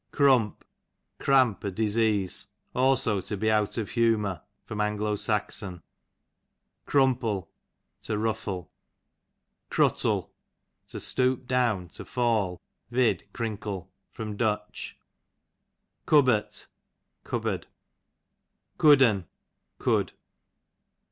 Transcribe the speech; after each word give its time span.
Crump, 0.11 0.65
cramp 1.19 1.63
a 1.63 1.69
disease; 1.69 2.47
also 2.73 3.21
to 3.21 3.37
be 3.37 3.51
out 3.51 3.77
of 3.77 3.91
humour. 3.91 4.41
A. 4.71 4.75
S. 4.75 5.63
Crumple, 6.87 7.51
to 8.01 8.17
ruffle. 8.17 8.71
Cruttle, 9.69 10.31
to 10.87 10.99
stoop 10.99 11.45
doim, 11.45 11.87
to 11.89 12.03
fall, 12.03 12.59
vid. 12.89 13.31
crinkle. 13.31 13.91
Du. 14.17 14.57
Gubbort, 16.07 16.65
cupboard. 17.23 17.67
Cud'n, 18.79 19.27
could. 19.77 20.13